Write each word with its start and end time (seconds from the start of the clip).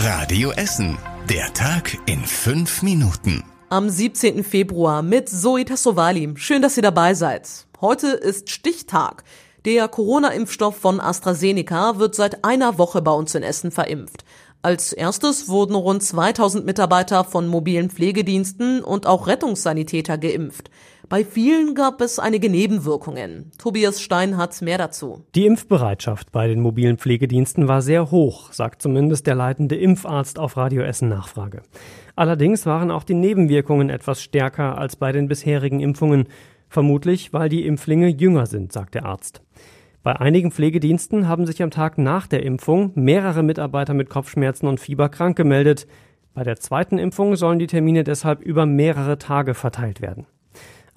Radio 0.00 0.52
Essen. 0.52 0.96
Der 1.28 1.52
Tag 1.54 1.98
in 2.06 2.20
fünf 2.20 2.82
Minuten. 2.82 3.42
Am 3.68 3.90
17. 3.90 4.44
Februar 4.44 5.02
mit 5.02 5.28
Zoe 5.28 5.64
Tassovali. 5.64 6.34
Schön, 6.36 6.62
dass 6.62 6.76
ihr 6.76 6.84
dabei 6.84 7.14
seid. 7.14 7.66
Heute 7.80 8.06
ist 8.06 8.48
Stichtag. 8.48 9.24
Der 9.64 9.88
Corona-Impfstoff 9.88 10.76
von 10.76 11.00
AstraZeneca 11.00 11.98
wird 11.98 12.14
seit 12.14 12.44
einer 12.44 12.78
Woche 12.78 13.02
bei 13.02 13.10
uns 13.10 13.34
in 13.34 13.42
Essen 13.42 13.72
verimpft. 13.72 14.24
Als 14.62 14.92
erstes 14.92 15.48
wurden 15.48 15.74
rund 15.74 16.04
2000 16.04 16.64
Mitarbeiter 16.64 17.24
von 17.24 17.48
mobilen 17.48 17.90
Pflegediensten 17.90 18.84
und 18.84 19.04
auch 19.04 19.26
Rettungssanitäter 19.26 20.16
geimpft. 20.16 20.70
Bei 21.08 21.24
vielen 21.24 21.74
gab 21.74 22.02
es 22.02 22.18
einige 22.18 22.50
Nebenwirkungen. 22.50 23.50
Tobias 23.56 24.02
Stein 24.02 24.36
hat 24.36 24.60
mehr 24.60 24.76
dazu. 24.76 25.24
Die 25.34 25.46
Impfbereitschaft 25.46 26.32
bei 26.32 26.48
den 26.48 26.60
mobilen 26.60 26.98
Pflegediensten 26.98 27.66
war 27.66 27.80
sehr 27.80 28.10
hoch, 28.10 28.52
sagt 28.52 28.82
zumindest 28.82 29.26
der 29.26 29.34
leitende 29.34 29.74
Impfarzt 29.74 30.38
auf 30.38 30.58
Radio 30.58 30.82
Essen 30.82 31.08
Nachfrage. 31.08 31.62
Allerdings 32.14 32.66
waren 32.66 32.90
auch 32.90 33.04
die 33.04 33.14
Nebenwirkungen 33.14 33.88
etwas 33.88 34.22
stärker 34.22 34.76
als 34.76 34.96
bei 34.96 35.10
den 35.12 35.28
bisherigen 35.28 35.80
Impfungen. 35.80 36.26
Vermutlich, 36.68 37.32
weil 37.32 37.48
die 37.48 37.64
Impflinge 37.64 38.08
jünger 38.08 38.44
sind, 38.44 38.74
sagt 38.74 38.94
der 38.94 39.06
Arzt. 39.06 39.40
Bei 40.02 40.20
einigen 40.20 40.52
Pflegediensten 40.52 41.26
haben 41.26 41.46
sich 41.46 41.62
am 41.62 41.70
Tag 41.70 41.96
nach 41.96 42.26
der 42.26 42.42
Impfung 42.42 42.92
mehrere 42.96 43.42
Mitarbeiter 43.42 43.94
mit 43.94 44.10
Kopfschmerzen 44.10 44.66
und 44.66 44.78
Fieber 44.78 45.08
krank 45.08 45.38
gemeldet. 45.38 45.86
Bei 46.34 46.44
der 46.44 46.56
zweiten 46.56 46.98
Impfung 46.98 47.34
sollen 47.36 47.58
die 47.58 47.66
Termine 47.66 48.04
deshalb 48.04 48.42
über 48.42 48.66
mehrere 48.66 49.16
Tage 49.16 49.54
verteilt 49.54 50.02
werden. 50.02 50.26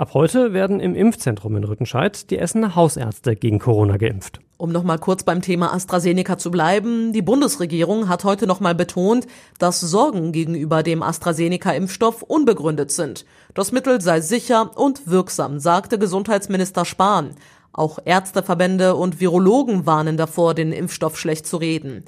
Ab 0.02 0.16
heute 0.16 0.52
werden 0.52 0.80
im 0.80 0.96
Impfzentrum 0.96 1.56
in 1.58 1.64
Rüttenscheid 1.64 2.32
die 2.32 2.40
Essener 2.40 2.74
Hausärzte 2.74 3.36
gegen 3.36 3.60
Corona 3.60 3.98
geimpft. 3.98 4.40
Um 4.58 4.72
noch 4.72 4.82
mal 4.82 4.98
kurz 4.98 5.22
beim 5.22 5.44
Thema 5.44 5.76
AstraZeneca 5.76 6.40
zu 6.40 6.50
bleiben, 6.50 7.14
die 7.14 7.22
Bundesregierung 7.22 8.10
hat 8.10 8.24
heute 8.24 8.48
noch 8.48 8.60
mal 8.60 8.74
betont, 8.74 9.28
dass 9.60 9.80
Sorgen 9.80 10.32
gegenüber 10.32 10.82
dem 10.82 11.04
AstraZeneca-Impfstoff 11.04 12.24
unbegründet 12.24 12.90
sind. 12.90 13.28
Das 13.54 13.72
Mittel 13.72 14.02
sei 14.02 14.22
sicher 14.22 14.72
und 14.76 15.06
wirksam, 15.06 15.60
sagte 15.60 16.00
Gesundheitsminister 16.00 16.84
Spahn. 16.84 17.36
Auch 17.72 18.00
Ärzteverbände 18.04 18.96
und 18.96 19.20
Virologen 19.20 19.86
warnen 19.86 20.18
davor, 20.18 20.56
den 20.56 20.72
Impfstoff 20.72 21.16
schlecht 21.16 21.46
zu 21.46 21.58
reden. 21.58 22.06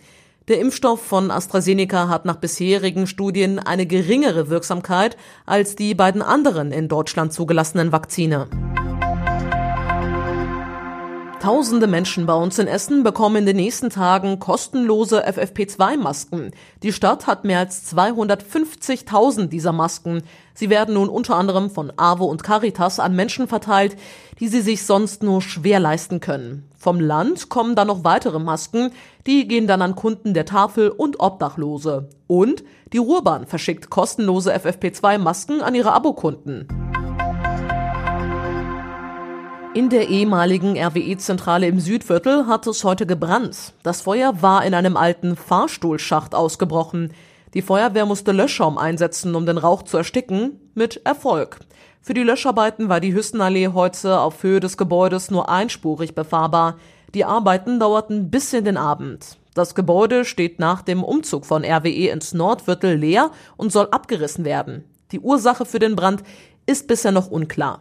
Der 0.49 0.59
Impfstoff 0.59 1.01
von 1.01 1.31
AstraZeneca 1.31 2.09
hat 2.09 2.25
nach 2.25 2.35
bisherigen 2.35 3.07
Studien 3.07 3.59
eine 3.59 3.85
geringere 3.85 4.49
Wirksamkeit 4.49 5.15
als 5.45 5.77
die 5.77 5.95
beiden 5.95 6.21
anderen 6.21 6.73
in 6.73 6.89
Deutschland 6.89 7.31
zugelassenen 7.31 7.93
Vakzine. 7.93 8.47
Tausende 11.43 11.87
Menschen 11.87 12.25
bei 12.25 12.35
uns 12.35 12.57
in 12.57 12.67
Essen 12.67 13.03
bekommen 13.03 13.35
in 13.35 13.45
den 13.45 13.57
nächsten 13.57 13.89
Tagen 13.89 14.39
kostenlose 14.39 15.27
FFP2-Masken. 15.27 16.51
Die 16.83 16.93
Stadt 16.93 17.27
hat 17.27 17.43
mehr 17.43 17.59
als 17.59 17.93
250.000 17.93 19.47
dieser 19.47 19.73
Masken. 19.73 20.23
Sie 20.53 20.69
werden 20.69 20.93
nun 20.93 21.09
unter 21.09 21.35
anderem 21.35 21.69
von 21.69 21.91
AWO 21.97 22.27
und 22.27 22.43
Caritas 22.43 23.01
an 23.01 23.13
Menschen 23.13 23.49
verteilt, 23.49 23.97
die 24.39 24.47
sie 24.47 24.61
sich 24.61 24.85
sonst 24.85 25.21
nur 25.21 25.41
schwer 25.41 25.81
leisten 25.81 26.21
können. 26.21 26.71
Vom 26.77 27.01
Land 27.01 27.49
kommen 27.49 27.75
dann 27.75 27.87
noch 27.87 28.05
weitere 28.05 28.39
Masken, 28.39 28.91
die 29.27 29.45
gehen 29.45 29.67
dann 29.67 29.81
an 29.81 29.95
Kunden 29.95 30.33
der 30.33 30.45
Tafel 30.45 30.87
und 30.87 31.19
Obdachlose. 31.19 32.07
Und 32.25 32.63
die 32.93 32.99
Ruhrbahn 32.99 33.47
verschickt 33.47 33.89
kostenlose 33.89 34.55
FFP2-Masken 34.55 35.61
an 35.61 35.75
ihre 35.75 35.91
Abokunden. 35.91 36.82
In 39.75 39.89
der 39.89 40.07
ehemaligen 40.07 40.77
RWE-Zentrale 40.77 41.65
im 41.65 41.79
Südviertel 41.79 42.45
hat 42.45 42.67
es 42.67 42.83
heute 42.83 43.07
gebrannt. 43.07 43.73
Das 43.81 44.01
Feuer 44.01 44.39
war 44.43 44.63
in 44.63 44.75
einem 44.75 44.95
alten 44.95 45.35
Fahrstuhlschacht 45.35 46.35
ausgebrochen. 46.35 47.11
Die 47.55 47.63
Feuerwehr 47.63 48.05
musste 48.05 48.33
Löschschaum 48.33 48.77
einsetzen, 48.77 49.33
um 49.33 49.47
den 49.47 49.57
Rauch 49.57 49.81
zu 49.81 49.97
ersticken, 49.97 50.59
mit 50.75 51.01
Erfolg. 51.05 51.59
Für 52.01 52.13
die 52.13 52.21
Löscharbeiten 52.21 52.87
war 52.87 52.99
die 52.99 53.15
Hüstenallee 53.15 53.69
heute 53.69 54.19
auf 54.19 54.43
Höhe 54.43 54.59
des 54.59 54.77
Gebäudes 54.77 55.31
nur 55.31 55.49
einspurig 55.49 56.13
befahrbar. 56.13 56.77
Die 57.15 57.25
Arbeiten 57.25 57.79
dauerten 57.79 58.29
bis 58.29 58.53
in 58.53 58.65
den 58.65 58.77
Abend. 58.77 59.37
Das 59.55 59.73
Gebäude 59.73 60.23
steht 60.23 60.59
nach 60.59 60.83
dem 60.83 61.03
Umzug 61.03 61.47
von 61.47 61.65
RWE 61.65 62.09
ins 62.09 62.35
Nordviertel 62.35 62.95
leer 62.95 63.31
und 63.57 63.71
soll 63.71 63.87
abgerissen 63.89 64.45
werden. 64.45 64.83
Die 65.11 65.19
Ursache 65.19 65.65
für 65.65 65.79
den 65.79 65.95
Brand 65.95 66.21
ist 66.67 66.87
bisher 66.87 67.11
noch 67.11 67.31
unklar. 67.31 67.79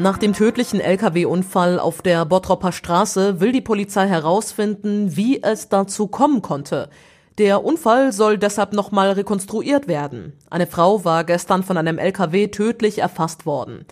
Nach 0.00 0.16
dem 0.16 0.32
tödlichen 0.32 0.80
Lkw-Unfall 0.80 1.78
auf 1.78 2.00
der 2.00 2.24
Bottropper 2.24 2.72
Straße 2.72 3.38
will 3.38 3.52
die 3.52 3.60
Polizei 3.60 4.08
herausfinden, 4.08 5.14
wie 5.14 5.42
es 5.42 5.68
dazu 5.68 6.06
kommen 6.06 6.40
konnte. 6.40 6.88
Der 7.36 7.62
Unfall 7.62 8.10
soll 8.10 8.38
deshalb 8.38 8.72
nochmal 8.72 9.10
rekonstruiert 9.10 9.88
werden. 9.88 10.32
Eine 10.48 10.66
Frau 10.66 11.04
war 11.04 11.24
gestern 11.24 11.62
von 11.62 11.76
einem 11.76 11.98
Lkw 11.98 12.48
tödlich 12.48 13.00
erfasst 13.00 13.44
worden. 13.44 13.84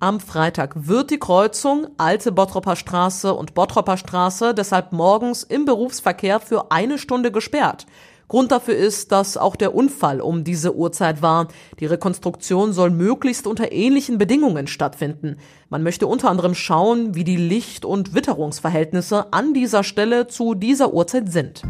Am 0.00 0.18
Freitag 0.18 0.88
wird 0.88 1.12
die 1.12 1.20
Kreuzung 1.20 1.86
Alte 1.96 2.32
Bottropper 2.32 2.74
Straße 2.74 3.32
und 3.32 3.54
Bottropper 3.54 3.96
Straße 3.96 4.54
deshalb 4.54 4.90
morgens 4.90 5.44
im 5.44 5.64
Berufsverkehr 5.64 6.40
für 6.40 6.72
eine 6.72 6.98
Stunde 6.98 7.30
gesperrt. 7.30 7.86
Grund 8.32 8.50
dafür 8.50 8.74
ist, 8.76 9.12
dass 9.12 9.36
auch 9.36 9.56
der 9.56 9.74
Unfall 9.74 10.22
um 10.22 10.42
diese 10.42 10.74
Uhrzeit 10.74 11.20
war. 11.20 11.48
Die 11.80 11.84
Rekonstruktion 11.84 12.72
soll 12.72 12.88
möglichst 12.88 13.46
unter 13.46 13.72
ähnlichen 13.72 14.16
Bedingungen 14.16 14.68
stattfinden. 14.68 15.36
Man 15.68 15.82
möchte 15.82 16.06
unter 16.06 16.30
anderem 16.30 16.54
schauen, 16.54 17.14
wie 17.14 17.24
die 17.24 17.36
Licht- 17.36 17.84
und 17.84 18.14
Witterungsverhältnisse 18.14 19.34
an 19.34 19.52
dieser 19.52 19.84
Stelle 19.84 20.28
zu 20.28 20.54
dieser 20.54 20.94
Uhrzeit 20.94 21.30
sind. 21.30 21.60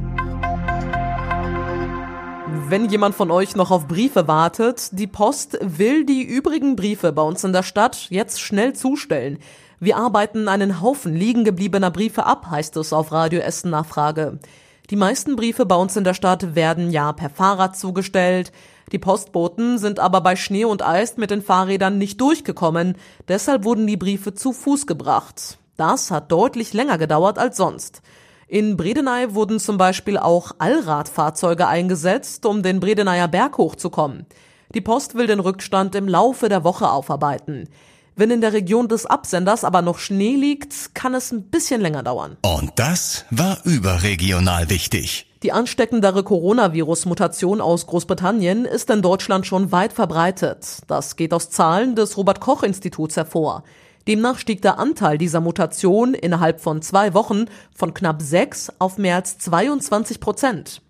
Wenn 2.69 2.89
jemand 2.89 3.17
von 3.17 3.33
euch 3.33 3.57
noch 3.57 3.73
auf 3.73 3.89
Briefe 3.89 4.29
wartet, 4.29 4.91
die 4.93 5.09
Post 5.09 5.59
will 5.61 6.05
die 6.05 6.23
übrigen 6.23 6.77
Briefe 6.77 7.11
bei 7.11 7.23
uns 7.23 7.43
in 7.43 7.53
der 7.53 7.65
Stadt 7.65 8.07
jetzt 8.09 8.41
schnell 8.41 8.73
zustellen. 8.73 9.39
Wir 9.81 9.97
arbeiten 9.97 10.47
einen 10.47 10.81
Haufen 10.81 11.13
liegen 11.13 11.43
gebliebener 11.43 11.91
Briefe 11.91 12.25
ab, 12.25 12.47
heißt 12.49 12.77
es 12.77 12.93
auf 12.93 13.11
Radio 13.11 13.41
Essen 13.41 13.71
Nachfrage. 13.73 14.39
Die 14.93 14.97
meisten 14.97 15.37
Briefe 15.37 15.65
bei 15.65 15.75
uns 15.75 15.97
in 15.97 16.05
der 16.05 16.13
Stadt 16.13 16.55
werden 16.55 16.91
ja 16.91 17.15
per 17.15 17.31
Fahrrad 17.31 17.75
zugestellt. 17.79 18.53
Die 18.93 18.99
Postboten 18.99 19.79
sind 19.79 19.99
aber 19.99 20.21
bei 20.21 20.37
Schnee 20.37 20.67
und 20.67 20.87
Eis 20.87 21.17
mit 21.17 21.31
den 21.31 21.41
Fahrrädern 21.41 21.97
nicht 21.97 22.21
durchgekommen. 22.21 22.99
Deshalb 23.27 23.65
wurden 23.65 23.87
die 23.87 23.97
Briefe 23.97 24.35
zu 24.35 24.53
Fuß 24.53 24.87
gebracht. 24.87 25.57
Das 25.79 26.11
hat 26.11 26.31
deutlich 26.31 26.75
länger 26.75 26.99
gedauert 26.99 27.39
als 27.39 27.57
sonst. 27.57 28.03
In 28.49 28.77
Bredeney 28.77 29.35
wurden 29.35 29.61
zum 29.61 29.79
Beispiel 29.79 30.19
auch 30.19 30.53
Allradfahrzeuge 30.59 31.67
eingesetzt, 31.67 32.45
um 32.45 32.63
den 32.63 32.79
Bredeneyer 32.79 33.29
Berg 33.29 33.57
hochzukommen. 33.57 34.27
Die 34.75 34.83
Post 34.83 35.15
will 35.15 35.27
den 35.27 35.41
Rückstand 35.41 35.95
im 35.95 36.07
Laufe 36.07 36.51
der 36.51 36.65
Woche 36.65 36.91
aufarbeiten. 36.91 37.71
Wenn 38.15 38.31
in 38.31 38.43
der 38.43 38.53
Region 38.53 38.89
des 38.89 39.07
Absenders 39.07 39.65
aber 39.65 39.81
noch 39.81 39.99
Schnee 39.99 40.37
liegt, 40.37 40.95
kann 40.95 41.15
es 41.15 41.33
ein 41.33 41.45
bisschen 41.45 41.81
länger 41.81 42.03
dauern. 42.03 42.37
Und 42.43 42.73
das 42.77 43.25
war 43.31 43.59
überregional 43.65 44.69
wichtig. 44.69 45.27
Die 45.43 45.53
ansteckendere 45.53 46.23
Coronavirus-Mutation 46.23 47.61
aus 47.63 47.87
Großbritannien 47.87 48.67
ist 48.67 48.91
in 48.91 49.01
Deutschland 49.01 49.47
schon 49.47 49.73
weit 49.73 49.95
verbreitet. 49.95 50.83
Das 50.89 51.17
geht 51.17 51.33
aus 51.33 51.51
Zahlen 51.51 51.97
des 51.97 52.17
Robert 52.19 52.41
Koch 52.41 52.63
Instituts 52.63 53.17
hervor. 53.17 53.65
Demnach 54.07 54.39
stieg 54.39 54.61
der 54.63 54.79
Anteil 54.79 55.17
dieser 55.17 55.41
Mutation 55.41 56.13
innerhalb 56.13 56.61
von 56.61 56.83
zwei 56.83 57.15
Wochen 57.15 57.47
von 57.75 57.95
knapp 57.95 58.21
sechs 58.21 58.71
auf 58.79 58.99
mehr 58.99 59.17
als 59.17 59.39
22 59.39 60.21
Prozent. 60.21 60.83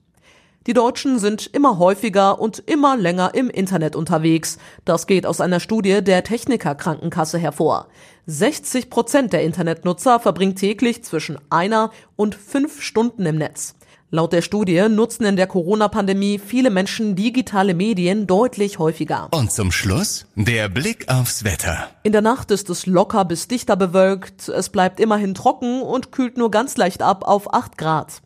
Die 0.69 0.75
Deutschen 0.75 1.19
sind 1.19 1.49
immer 1.53 1.79
häufiger 1.79 2.41
und 2.41 2.61
immer 2.61 2.97
länger 2.97 3.35
im 3.35 3.51
Internet 3.51 3.97
unterwegs. 3.97 4.59
Das 4.85 5.09
geht 5.09 5.27
aus 5.27 5.41
einer 5.41 5.59
Studie 5.59 6.03
der 6.05 6.23
Techniker 6.23 6.77
Krankenkasse 6.77 7.37
hervor. 7.37 7.89
60 8.27 8.89
Prozent 8.89 9.33
der 9.33 9.43
Internetnutzer 9.43 10.21
verbringen 10.21 10.55
täglich 10.55 11.03
zwischen 11.03 11.39
einer 11.51 11.91
und 12.15 12.37
fünf 12.37 12.81
Stunden 12.81 13.27
im 13.27 13.39
Netz. 13.39 13.75
Laut 14.15 14.33
der 14.33 14.43
Studie 14.43 14.89
nutzen 14.89 15.25
in 15.25 15.35
der 15.37 15.49
Corona-Pandemie 15.49 16.39
viele 16.39 16.71
Menschen 16.71 17.17
digitale 17.17 17.75
Medien 17.75 18.29
deutlich 18.29 18.79
häufiger. 18.79 19.29
Und 19.33 19.51
zum 19.51 19.73
Schluss 19.73 20.27
der 20.37 20.69
Blick 20.69 21.09
aufs 21.09 21.43
Wetter. 21.43 21.89
In 22.05 22.13
der 22.13 22.21
Nacht 22.21 22.53
ist 22.53 22.71
es 22.71 22.87
locker 22.87 23.25
bis 23.25 23.49
dichter 23.49 23.75
bewölkt, 23.75 24.49
es 24.49 24.69
bleibt 24.69 25.01
immerhin 25.01 25.35
trocken 25.35 25.83
und 25.83 26.13
kühlt 26.13 26.37
nur 26.37 26.53
ganz 26.53 26.77
leicht 26.77 27.03
ab 27.03 27.25
auf 27.27 27.53
8 27.53 27.77
Grad. 27.79 28.23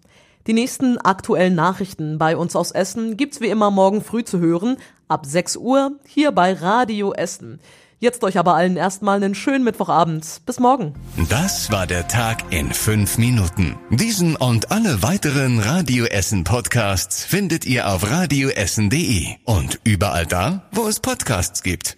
Die 0.47 0.53
nächsten 0.53 0.99
aktuellen 0.99 1.57
Nachrichten 1.57 2.19
bei 2.19 2.37
uns 2.37 2.55
aus 2.55 2.71
Essen 2.71 3.17
gibt's 3.17 3.41
wie 3.41 3.49
immer 3.49 3.73
morgen 3.73 4.03
früh 4.03 4.23
zu 4.23 4.39
hören, 4.39 4.77
ab 5.09 5.27
6 5.27 5.57
Uhr, 5.57 5.99
hier 6.07 6.31
bei 6.31 6.53
Radio 6.53 7.13
Essen. 7.13 7.59
Jetzt 7.99 8.23
euch 8.23 8.39
aber 8.39 8.55
allen 8.55 8.77
erstmal 8.77 9.17
einen 9.17 9.35
schönen 9.35 9.65
Mittwochabend. 9.65 10.43
Bis 10.45 10.61
morgen. 10.61 10.95
Das 11.31 11.73
war 11.73 11.87
der 11.87 12.07
Tag 12.09 12.53
in 12.53 12.73
fünf 12.73 13.17
Minuten. 13.17 13.77
Diesen 13.91 14.37
und 14.37 14.71
alle 14.71 15.03
weiteren 15.03 15.59
Radio 15.59 16.05
Essen 16.05 16.45
Podcasts 16.45 17.25
findet 17.25 17.65
ihr 17.65 17.89
auf 17.89 18.09
radioessen.de 18.09 19.37
und 19.45 19.81
überall 19.85 20.27
da, 20.27 20.69
wo 20.73 20.87
es 20.87 21.01
Podcasts 21.01 21.63
gibt. 21.63 21.97